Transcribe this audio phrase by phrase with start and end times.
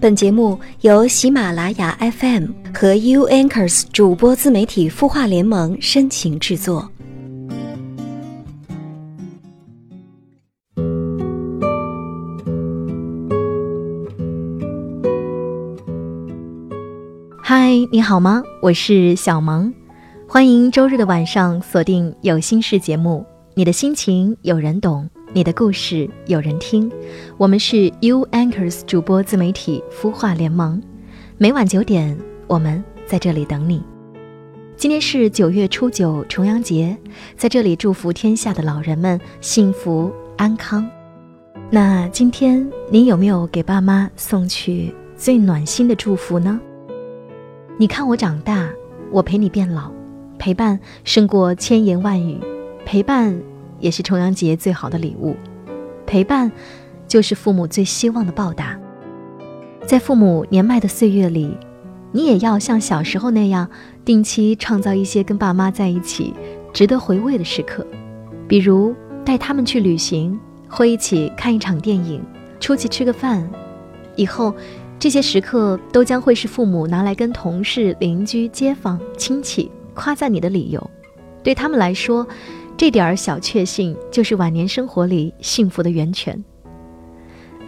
[0.00, 6.90] 本节目由喜马拉雅 FM 和 U Anchors 主播自媒体孵化联盟深情制作。
[17.42, 18.42] 嗨，你好吗？
[18.62, 19.70] 我是小萌，
[20.26, 25.10] 欢迎周日的晚上锁定有心事节目，你的心情有人懂。
[25.32, 26.90] 你的故事有人听，
[27.36, 30.82] 我们是 U Anchors 主播自媒体孵化联盟，
[31.38, 33.80] 每晚九点，我们在这里等你。
[34.76, 36.96] 今天是九月初九，重阳节，
[37.36, 40.84] 在这里祝福天下的老人们幸福安康。
[41.70, 46.60] 那今天你有没有给爸妈送去最暖心的祝福呢？
[47.78, 48.68] 你看我长大，
[49.12, 49.92] 我陪你变老，
[50.40, 52.36] 陪伴胜过千言万语，
[52.84, 53.40] 陪伴。
[53.80, 55.34] 也是重阳节最好的礼物，
[56.06, 56.52] 陪伴，
[57.08, 58.78] 就是父母最希望的报答。
[59.86, 61.56] 在父母年迈的岁月里，
[62.12, 63.68] 你也要像小时候那样，
[64.04, 66.34] 定期创造一些跟爸妈在一起
[66.72, 67.84] 值得回味的时刻，
[68.46, 70.38] 比如带他们去旅行，
[70.68, 72.22] 或一起看一场电影，
[72.60, 73.50] 出去吃个饭。
[74.16, 74.54] 以后，
[74.98, 80.90] 这些时刻都将会是父母拿来跟同事、邻居、街坊、亲戚夸赞你的理由。
[81.42, 82.26] 对他们来说，
[82.80, 86.42] 这点儿小确幸，就是晚年生活里幸福的源泉。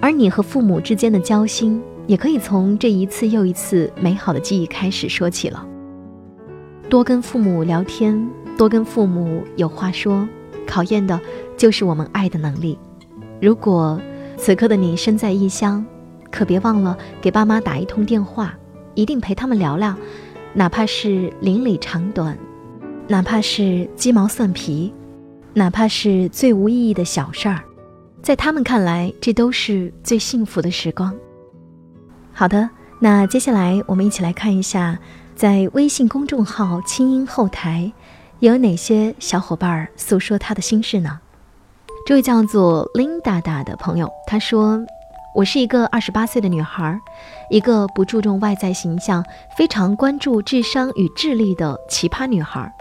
[0.00, 5.68] 而你和父母之间的交心，也可以从这一次又一次美好的记忆开始说起了。
[6.88, 10.26] 多跟父母聊天，多跟父母有话说，
[10.66, 11.20] 考验的
[11.58, 12.78] 就是我们爱的能力。
[13.38, 14.00] 如果
[14.38, 15.84] 此刻的你身在异乡，
[16.30, 18.54] 可别忘了给爸妈打一通电话，
[18.94, 19.94] 一定陪他们聊聊，
[20.54, 22.34] 哪怕是邻里长短，
[23.08, 24.90] 哪怕是鸡毛蒜皮。
[25.54, 27.62] 哪怕是最无意义的小事儿，
[28.22, 31.14] 在他们看来，这都是最幸福的时光。
[32.32, 34.98] 好的，那接下来我们一起来看一下，
[35.36, 37.92] 在微信公众号“清音”后台，
[38.38, 41.20] 有哪些小伙伴诉说他的心事呢？
[42.06, 44.82] 这位叫做 Linda 的朋友，他说
[45.36, 46.98] ：“我是一个二十八岁的女孩，
[47.50, 49.22] 一个不注重外在形象、
[49.56, 52.72] 非常关注智商与智力的奇葩女孩。”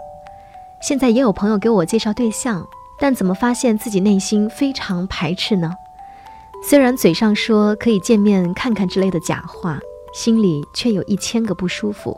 [0.82, 2.66] 现在也有朋友给我介绍对象，
[2.98, 5.72] 但怎么发现自己内心非常排斥呢？
[6.64, 9.78] 虽然嘴上说可以见面看看之类的假话，
[10.12, 12.16] 心里却有一千个不舒服。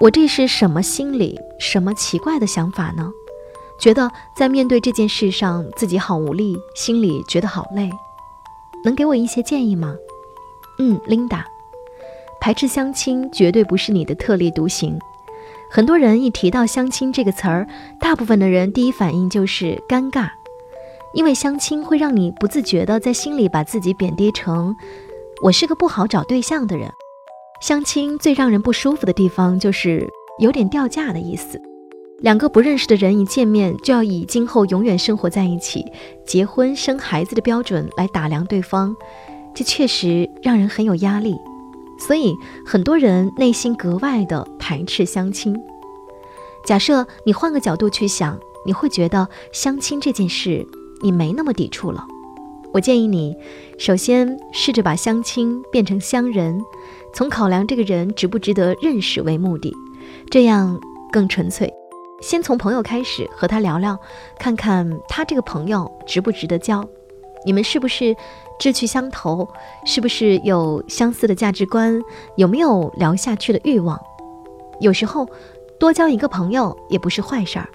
[0.00, 1.36] 我这是什么心理？
[1.58, 3.10] 什么奇怪的想法呢？
[3.80, 7.90] 觉得在面对这件事上自己好无力，心里觉得好累。
[8.84, 9.96] 能给我一些建议吗？
[10.78, 11.42] 嗯，Linda，
[12.40, 14.96] 排斥相亲绝对不是你的特立独行。
[15.74, 17.66] 很多人一提到相亲这个词儿，
[17.98, 20.28] 大部分的人第一反应就是尴尬，
[21.14, 24.72] 因为相亲会让你不自觉的在心里把自己贬低成
[25.42, 26.88] 我是个不好找对象的人。
[27.60, 30.08] 相亲最让人不舒服的地方就是
[30.38, 31.60] 有点掉价的意思，
[32.20, 35.84] 两个不认识的人一见面就要以今后永远生活在一起、
[36.24, 38.94] 结婚生孩子的标准来打量对方，
[39.52, 41.34] 这确实让人很有压力。
[41.98, 45.56] 所以很多人内心格外的排斥相亲。
[46.64, 50.66] 假设你换个角度去想，你会觉得相亲这件事
[51.02, 52.06] 你没那么抵触了。
[52.72, 53.36] 我建议你，
[53.78, 56.60] 首先试着把相亲变成相人，
[57.12, 59.72] 从考量这个人值不值得认识为目的，
[60.30, 60.80] 这样
[61.12, 61.72] 更纯粹。
[62.20, 63.96] 先从朋友开始和他聊聊，
[64.38, 66.84] 看看他这个朋友值不值得交，
[67.44, 68.16] 你们是不是？
[68.58, 69.48] 志趣相投，
[69.84, 72.00] 是不是有相似的价值观？
[72.36, 74.00] 有没有聊下去的欲望？
[74.80, 75.28] 有时候
[75.78, 77.68] 多交一个朋友也不是坏事儿，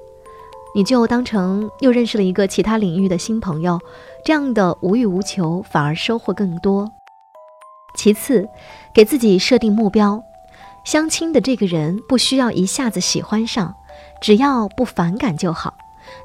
[0.73, 3.79] 你就当成又认识了一个其他领域的新朋友，
[4.23, 6.89] 这样的无欲无求反而收获更多。
[7.95, 8.47] 其次，
[8.94, 10.23] 给自己设定目标，
[10.85, 13.75] 相亲的这个人不需要一下子喜欢上，
[14.22, 15.73] 只要不反感就好，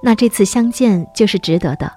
[0.02, 1.92] 那这次相见就是值得的。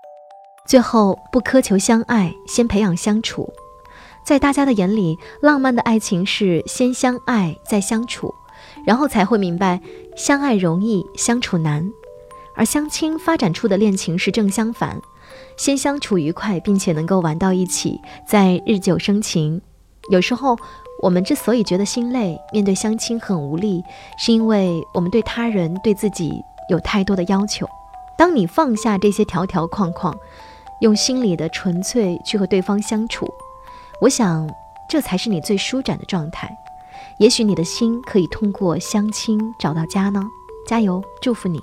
[0.68, 3.54] 最后不苛求相爱，先培养相处。
[4.26, 8.36] 在大家的眼里，浪漫的爱情是先相爱再相处，
[8.86, 9.80] 然后才会明白
[10.18, 11.90] 相爱容易相处难。
[12.54, 15.00] 而相亲发展出的恋情是正相反，
[15.56, 19.62] 先相处愉快，并且能够玩到一起，再日久生情。
[20.10, 20.58] 有时候
[21.02, 23.82] 我们之所以觉得心累，面对相亲很无力，
[24.18, 26.34] 是因为我们对他人、对自己
[26.70, 27.66] 有太多的要求。
[28.18, 30.18] 当你放下这些条条框框，
[30.82, 33.28] 用心里的纯粹去和对方相处，
[34.02, 34.50] 我想
[34.88, 36.56] 这才是你最舒展的状态。
[37.20, 40.24] 也许你的心可以通过相亲找到家呢。
[40.68, 41.60] 加油，祝福你。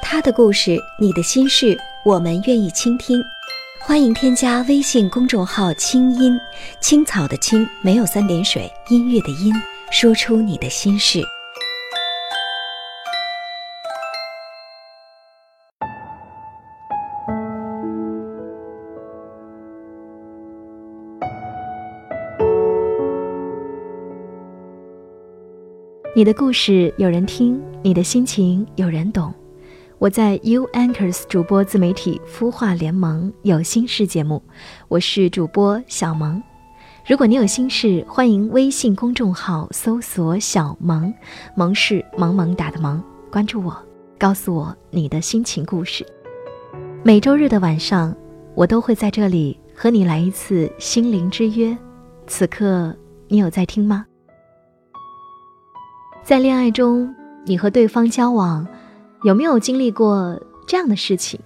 [0.00, 3.22] 他的故事，你的心事，我们愿意倾听。
[3.80, 6.38] 欢迎添加微信公众号“清音
[6.80, 9.54] 青草”的青没有三点水，音乐的音，
[9.90, 11.22] 说出你的心事。
[26.22, 29.34] 你的故事有人听，你的心情有人懂。
[29.98, 34.40] 我在 U Anchors 主播自媒体孵化联盟有心事节目，
[34.86, 36.40] 我是主播小萌。
[37.04, 41.12] 如果你有心事，欢迎微信公众号搜索“小萌”，
[41.58, 43.76] 萌是萌萌哒的萌，关注我，
[44.16, 46.06] 告诉我你的心情故事。
[47.02, 48.16] 每周日的晚上，
[48.54, 51.76] 我都会在这里和你来一次心灵之约。
[52.28, 52.96] 此刻，
[53.26, 54.06] 你有在听吗？
[56.24, 57.12] 在恋爱中，
[57.44, 58.64] 你和对方交往，
[59.24, 61.40] 有没有经历过这样的事情？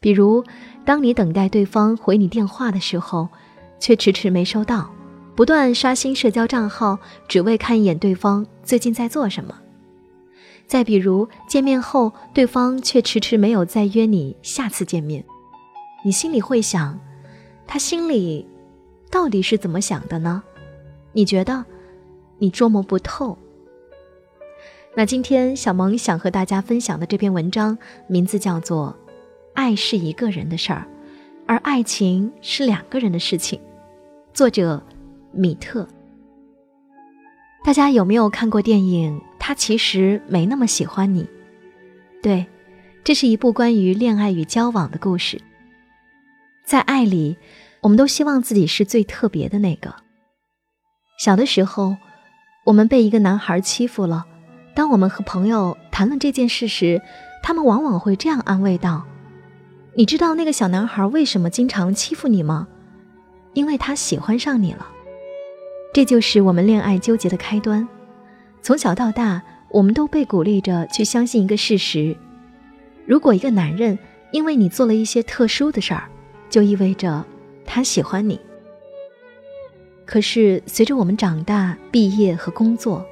[0.00, 0.42] 比如，
[0.86, 3.28] 当你等待对方回你电话的时候，
[3.78, 4.90] 却迟迟没收到，
[5.36, 6.98] 不断刷新社交账号，
[7.28, 9.54] 只为看一眼对方最近在做什么。
[10.66, 15.22] 再比如，见面后，对方却迟迟没有再约你下次见面，
[16.02, 16.98] 你心里会想，
[17.66, 18.48] 他心里
[19.10, 20.42] 到底是怎么想的呢？
[21.12, 21.62] 你觉得
[22.38, 23.36] 你捉摸不透。
[24.94, 27.78] 那今天小萌想和大家分享的这篇文章，
[28.08, 28.94] 名字叫做
[29.54, 30.86] 《爱是一个人的事儿，
[31.46, 33.58] 而爱情是两个人的事情》，
[34.34, 34.84] 作者
[35.32, 35.88] 米特。
[37.64, 39.18] 大家有没有看过电影？
[39.38, 41.26] 他其实没那么喜欢你。
[42.22, 42.44] 对，
[43.02, 45.40] 这是一部关于恋爱与交往的故事。
[46.66, 47.38] 在爱里，
[47.80, 49.94] 我们都希望自己是最特别的那个。
[51.18, 51.96] 小的时候，
[52.66, 54.26] 我们被一个男孩欺负了。
[54.74, 57.00] 当我们和朋友谈论这件事时，
[57.42, 59.04] 他们往往会这样安慰道
[59.94, 62.68] ：“你知道那个小男孩为什么经常欺负你吗？
[63.52, 64.88] 因为他喜欢上你了。”
[65.92, 67.86] 这就是我们恋爱纠结的开端。
[68.62, 72.16] 从小到大，我们都被鼓励着去相信一个事实：
[73.04, 73.98] 如果一个男人
[74.30, 76.08] 因为你做了一些特殊的事儿，
[76.48, 77.22] 就意味着
[77.66, 78.40] 他喜欢你。
[80.06, 83.04] 可是随着我们长大、毕业和工作，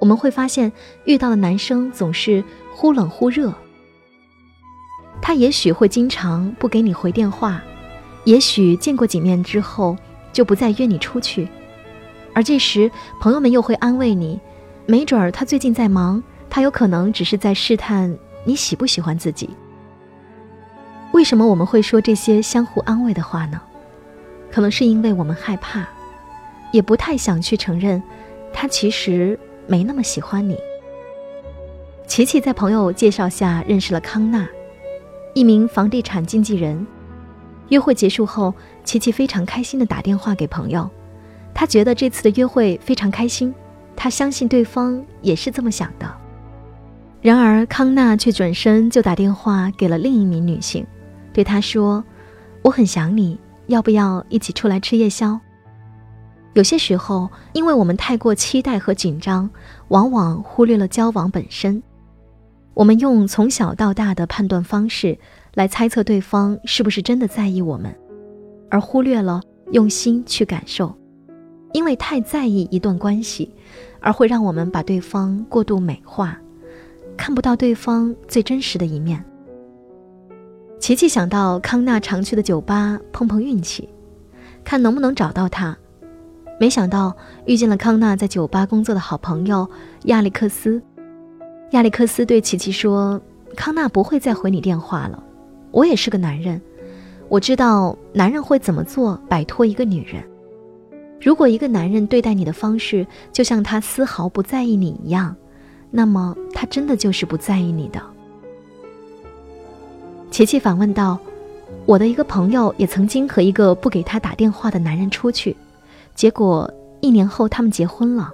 [0.00, 0.72] 我们会发现，
[1.04, 2.42] 遇到的男生总是
[2.74, 3.54] 忽冷忽热。
[5.22, 7.62] 他也许会经常不给你回电话，
[8.24, 9.94] 也许见过几面之后
[10.32, 11.46] 就不再约你出去。
[12.34, 14.40] 而这时，朋友们又会安慰你：
[14.86, 19.50] 没准儿他最近在忙，他有可能只是在试探你喜不喜欢自己。
[21.12, 23.60] 为什么我们会说这些相互安慰的话呢？
[24.50, 25.86] 可能是因为我们害怕，
[26.72, 28.02] 也不太想去承认，
[28.50, 29.38] 他其实。
[29.70, 30.58] 没那么喜欢你。
[32.08, 34.44] 琪琪在朋友介绍下认识了康纳，
[35.32, 36.84] 一名房地产经纪人。
[37.68, 38.52] 约会结束后，
[38.82, 40.90] 琪琪非常开心地打电话给朋友，
[41.54, 43.54] 她觉得这次的约会非常开心，
[43.94, 46.12] 她相信对方也是这么想的。
[47.22, 50.84] 然而康纳却转身就打电话给了另一名女性，
[51.32, 52.02] 对她说
[52.62, 53.38] ：“我很想你，
[53.68, 55.38] 要不要一起出来吃夜宵？”
[56.54, 59.48] 有些时候，因为我们太过期待和紧张，
[59.88, 61.82] 往往忽略了交往本身。
[62.74, 65.16] 我们用从小到大的判断方式
[65.54, 67.94] 来猜测对方是不是真的在意我们，
[68.68, 69.40] 而忽略了
[69.72, 70.92] 用心去感受。
[71.72, 73.54] 因为太在意一段关系，
[74.00, 76.36] 而会让我们把对方过度美化，
[77.16, 79.24] 看不到对方最真实的一面。
[80.80, 83.88] 琪琪想到康纳常去的酒吧碰碰运气，
[84.64, 85.76] 看能不能找到他。
[86.60, 89.66] 没想到遇见了康纳在酒吧工作的好朋友
[90.02, 90.82] 亚历克斯。
[91.70, 93.18] 亚历克斯对琪琪说
[93.56, 95.24] ：“康纳不会再回你电话了。
[95.70, 96.60] 我也是个男人，
[97.30, 100.22] 我知道男人会怎么做摆脱一个女人。
[101.18, 105.34] 如果一个男人对待你的方式就像他丝毫不在意你一样，
[105.90, 108.02] 那么他真的就是不在意你的。”
[110.30, 111.18] 琪琪反问道
[111.86, 115.56] ：“我的一个朋友也曾经和一个不给他打电话的男人出去。”
[116.14, 118.30] 结果一年后，他们结婚了。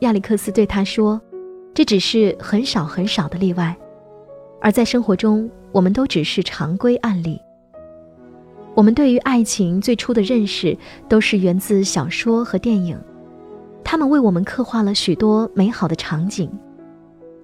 [0.00, 1.18] 亚历克斯对他说
[1.72, 3.74] ：“这只是很少很少的例外，
[4.60, 7.40] 而在生活中，我们都只是常规案例。
[8.74, 10.76] 我们对于爱情最初的认识，
[11.08, 12.98] 都是源自小说和电影，
[13.82, 16.50] 他们为我们刻画了许多美好的场景。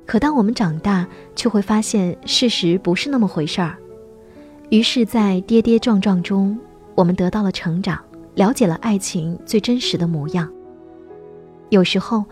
[0.05, 3.77] 可当我们长大，却会发现事实不是那么回事儿。
[4.69, 6.59] 于是，在跌跌撞撞中，
[6.95, 7.99] 我们得到了成长。”
[8.35, 10.51] 了解了爱情最真实的模样。
[11.71, 12.25] 有时候，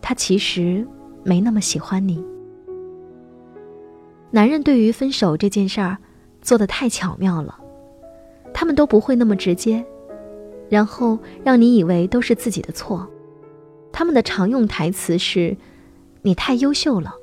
[0.00, 0.86] 他其实
[1.22, 2.24] 没那么喜欢你。
[4.30, 5.98] 男人对于分手这件事儿，
[6.42, 7.58] 做的太巧妙了，
[8.52, 9.84] 他们都不会那么直接，
[10.68, 13.08] 然后让你以为都是自己的错。
[13.90, 15.56] 他们的常用台词是
[16.22, 17.14] ：“你太优秀了，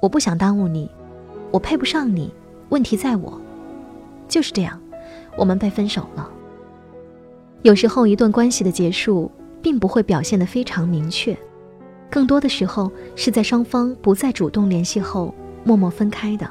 [0.00, 0.88] 我不想耽误你，
[1.50, 2.32] 我配不上你，
[2.68, 3.40] 问题在我。”
[4.28, 4.80] 就是这样，
[5.36, 6.30] 我们被分手了。
[7.66, 9.28] 有时候，一段关系的结束，
[9.60, 11.36] 并不会表现得非常明确，
[12.08, 16.48] 更多的时候是在双方不再主动联系后，默默分开的。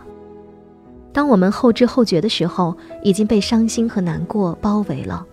[1.13, 5.25] 当我们后知后觉的时候，已经被伤心和难过包围了。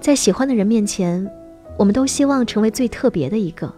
[0.00, 1.30] 在喜欢的人面前，
[1.76, 3.70] 我们都希望成为最特别的一个。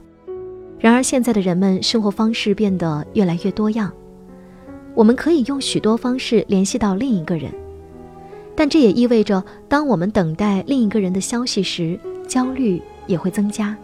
[0.79, 3.91] 然而，现在的人们生活方式变得越来越多样，
[4.95, 7.53] 我们可以用许多方式联系到另一个人，
[8.57, 13.77] 但这也意味着，当我们等待另一个人的消息时，焦虑也会增加。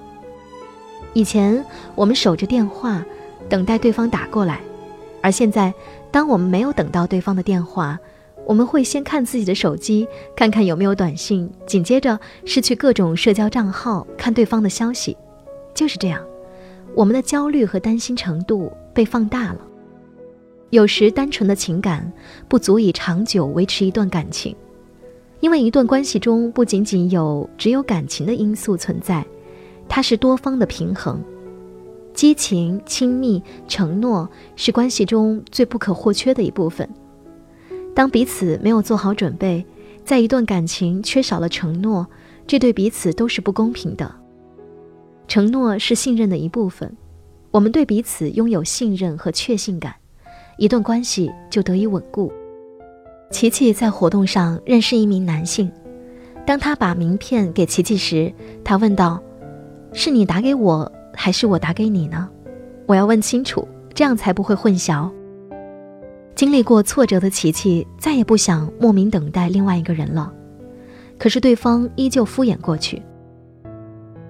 [1.12, 3.04] 以前，我们守着电话，
[3.48, 4.60] 等待对方打过来。
[5.20, 5.74] 而现在，
[6.10, 7.98] 当我们没有等到对方的电话，
[8.46, 15.16] 我们会先看自己的手机，看看有没有短信，紧接着是去各种社交账号看对方的消息。
[15.74, 16.24] 就是这样，
[16.94, 19.58] 我们的焦虑和担心程度被放大了。
[20.70, 22.10] 有时，单纯的情感
[22.48, 24.54] 不足以长久维持一段感情，
[25.40, 29.26] 因为一段关系中不仅仅有只有感情的因素存在，
[29.88, 31.20] 它是多方的平衡。
[32.14, 36.88] 激情、亲密、承诺是关系中最不可或缺的一部分。
[37.94, 39.64] 当彼此没有做好准备，
[40.04, 42.06] 在一段感情缺少了承诺，
[42.46, 44.12] 这对彼此都是不公平的。
[45.26, 46.96] 承诺是信任的一部分，
[47.50, 49.94] 我们对彼此拥有信任和确信感，
[50.60, 52.30] 一段关系就得以稳固。
[53.30, 55.72] 琪琪在活动上认识一名男性，
[56.46, 58.30] 当他把名片给琪琪时，
[58.62, 59.18] 他问道
[59.94, 62.28] ：“是你打给我？”还是我打给你呢？
[62.86, 65.10] 我要问清楚，这样才不会混淆。
[66.34, 70.30] 经历过挫折的琪琪再也不想莫名等待另外一个人了，
[71.18, 73.02] 可是对方依旧敷衍过去。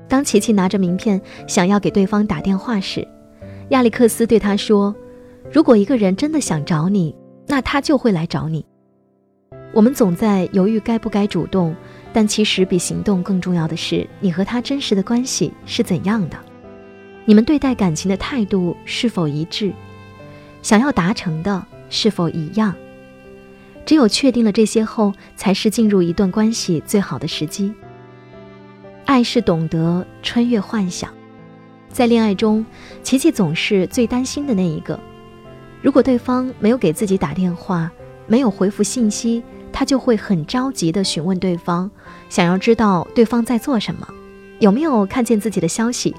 [0.09, 3.07] 当琪琪拿着名片想要给对方打电话时，
[3.71, 4.95] 亚历克斯对他说
[5.52, 7.14] ：“如果一个人真的想找你，
[7.47, 8.64] 那他就会来找你。”
[9.73, 11.75] 我们总在犹豫该不该主动，
[12.12, 16.37] 但其实比行动更重要的是，你和他真实的关系是怎样的。
[17.25, 19.73] 你们对待感情的态度是否一致？
[20.62, 22.75] 想要达成的是否一样？
[23.87, 27.73] 只有确定了这些后，才是进入一段关系最好的时机。
[29.04, 31.12] 爱是懂得穿越幻想，
[31.88, 32.64] 在恋爱中，
[33.02, 34.99] 琪琪总是最担心的那一个。
[35.83, 37.91] 如果对方没有给自己打电话，
[38.27, 41.91] 没有回复信息，他就会很着急地询问对方，
[42.29, 44.07] 想要知道对方在做什么，
[44.59, 46.15] 有没有看见自己的消息。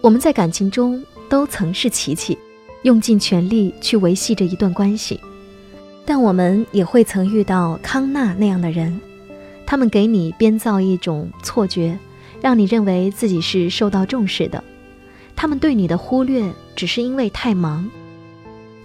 [0.00, 2.38] 我们在感情中都曾是琪琪，
[2.82, 5.20] 用尽全力去维系着一段关系，
[6.06, 8.98] 但我们也会曾遇到康纳那样的人，
[9.66, 11.98] 他们给你编造一种错觉，
[12.40, 14.64] 让你认为自己是受到重视的。
[15.36, 17.86] 他们对你的忽略只是因为太忙。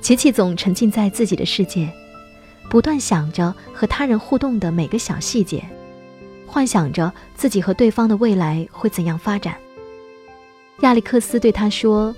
[0.05, 1.91] 琪琪总沉浸在自己的世界，
[2.69, 5.65] 不断想着和他人互动的每个小细节，
[6.45, 9.57] 幻想着自己和对方的未来会怎样发展。
[10.81, 12.15] 亚历克斯对他说：“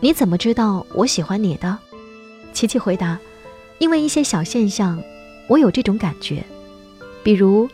[0.00, 1.78] 你怎么知道我喜欢你的？”
[2.54, 3.18] 琪琪回答
[3.76, 4.98] ：“因为一些小现象，
[5.48, 6.42] 我有这种感觉。
[7.22, 7.68] 比如，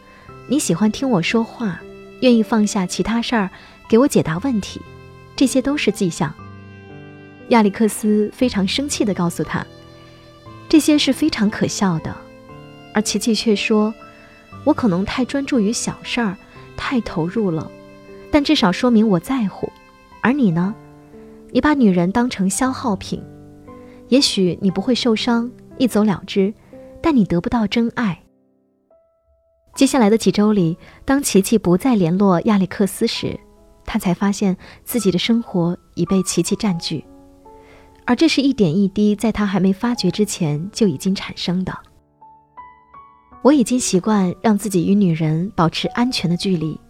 [0.49, 1.81] 你喜欢听我说话，
[2.23, 3.49] 愿意放下其他事儿
[3.89, 4.81] 给我解答问题，
[5.37, 6.35] 这些都是迹象。”
[7.49, 9.67] 亚历克斯非常生气地告诉他
[10.69, 12.15] ：“这些是非常可笑的。”
[12.95, 13.95] 而琪琪却说
[14.65, 16.37] ：“我可能太专注于小事儿，
[16.77, 17.71] 太投入了，
[18.31, 19.71] 但至少说明我在乎。”
[20.21, 20.75] 而你呢？
[21.51, 23.23] 你把女人当成消耗品，
[24.09, 26.53] 也许你不会受伤，一走了之，
[27.01, 28.21] 但你得不到真爱。
[29.75, 30.77] 接下来的几周里，
[31.07, 33.39] 当琪琪不再联络亚历克斯时，
[33.87, 37.03] 他才发现自己的生活已被琪琪占据，
[38.09, 41.79] 而这是一点一滴在他还没发觉之前就已经产生的。
[43.43, 46.81] 我已经习惯让自己与女人保持安全的距离。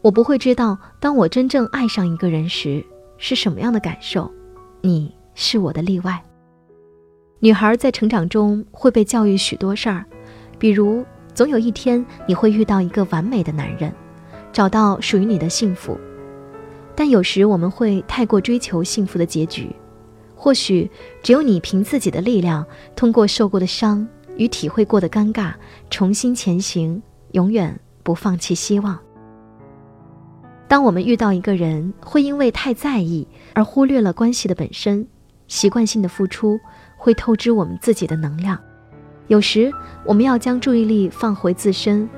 [0.00, 2.82] 我不会知道，当我真正爱上一个人时
[3.18, 4.32] 是什么样的感受。
[4.80, 6.18] 你是我的例外。
[7.40, 10.06] 女孩在成长中会被教育许多事儿，
[10.58, 11.04] 比如
[11.34, 13.92] 总有一天你会遇到一个完美的男人，
[14.54, 16.00] 找到属于你的幸福。
[16.96, 19.70] 但有时我们会太过追求幸福的结局。
[20.42, 20.90] 或许
[21.22, 22.64] 只有你凭自己的力量，
[22.96, 25.52] 通过受过的伤与体会过的尴尬，
[25.90, 28.98] 重新前行，永远不放弃希望。
[30.66, 35.06] 当我们遇到一个人，会因为太在意而忽略了关系的本身，
[35.46, 36.58] 习惯性的付出
[36.96, 38.58] 会透支我们自己的能量，
[39.26, 39.70] 有时
[40.06, 42.08] 我们要将注意力放回自身，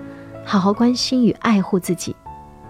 [0.45, 2.15] 好好关心与爱护自己。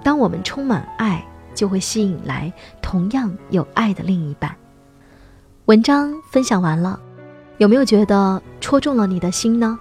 [0.02, 1.22] 当我们充满爱，
[1.54, 4.56] 就会吸引来同样有爱的另一半。
[5.72, 7.00] 文章分享完了，
[7.56, 9.78] 有没有觉得戳中了你的心呢？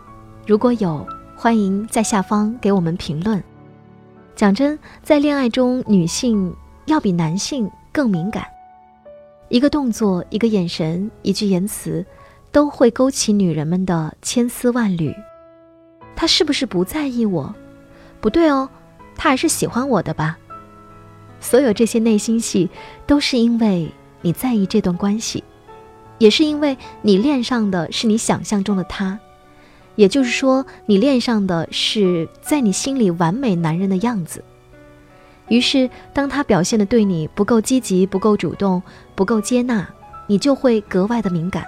[0.48, 1.06] 如果有，
[1.36, 3.44] 欢迎在下方给我们评论。
[4.34, 6.56] 讲真，在恋爱中，女性
[6.86, 8.46] 要比男性更敏感。
[9.50, 12.06] 一个动作，一个眼神，一句言辞，
[12.54, 15.14] 都会勾起女人们的千丝万缕。
[16.16, 17.54] 他是不是不在意我？
[18.22, 18.70] 不对哦，
[19.18, 20.38] 他还是喜欢我的吧。
[21.42, 22.70] 所有这些内心戏，
[23.06, 25.44] 都是因为你在意这段关系，
[26.22, 29.20] 也是因为你恋上的是你想象中的他。
[29.96, 34.44] 也就是说，你恋上的是在你心里完美男人的样子。
[35.50, 38.84] 于是，当他表现的对你不够积极、不够主动、
[39.16, 39.90] 不够接纳，
[40.28, 41.66] 你就会格外的敏感，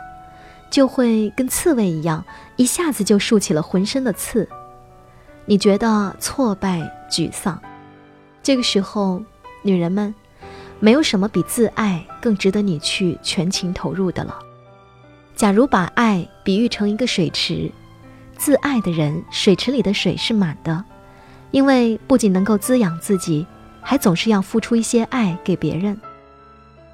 [0.70, 2.24] 就会跟刺猬一样，
[2.56, 4.48] 一下子就竖起了浑身的刺。
[5.46, 6.80] 你觉得挫败、
[7.10, 7.60] 沮丧。
[8.44, 9.22] 这个时候，
[9.64, 10.14] 女人们，
[10.84, 14.38] 没有什么比自爱更值得你去全情投入的了。
[15.34, 17.72] 假如把爱比喻成一个水池，
[18.36, 20.84] 自爱的人，水池里的水是满的，
[21.52, 23.48] 因为不仅能够滋养自己。
[23.86, 26.00] 还总是要付出一些爱给别人，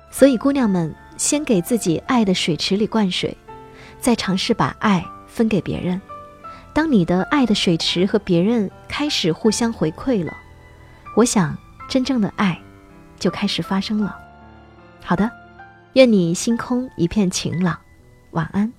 [0.09, 3.37] 所以姑娘们先给自己爱的水池里灌水，
[3.99, 6.01] 再尝试把爱分给别人。
[6.73, 10.35] 当你的爱的水池和别人开始互相回馈了，
[11.15, 11.55] 我想
[11.87, 12.59] 真正的爱
[13.19, 14.17] 就开始发生了。
[15.03, 15.29] 好的，
[15.93, 17.77] 愿你星空一片晴朗，
[18.31, 18.71] 晚安。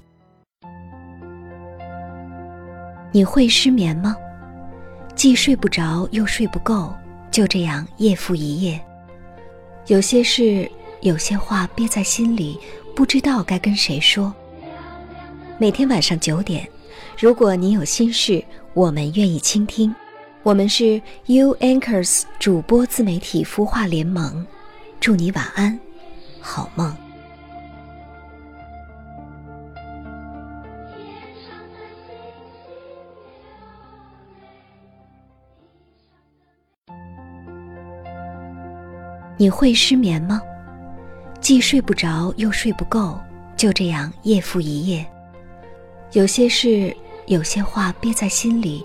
[3.12, 4.16] 你会失眠吗？
[5.14, 6.92] 既睡不着又睡不够。
[7.30, 8.84] 就这样夜复一夜，
[9.86, 10.68] 有些事，
[11.00, 12.58] 有些话憋在心里，
[12.92, 14.34] 不知道该跟谁说。
[15.56, 16.68] 每天晚上九点，
[17.16, 18.44] 如果你有心事，
[18.74, 19.94] 我们愿意倾听。
[20.42, 24.46] 我们是 U Anchors 主播自媒体孵化联盟，
[24.98, 25.78] 祝你晚安，
[26.40, 26.96] 好梦。
[39.36, 40.40] 你会失眠吗？
[41.38, 43.18] 既睡不着又睡不够，
[43.58, 45.06] 就这样夜复一夜。
[46.12, 48.84] 有些事，有些话憋在心里，